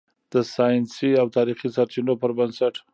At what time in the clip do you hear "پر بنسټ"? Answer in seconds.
2.21-2.75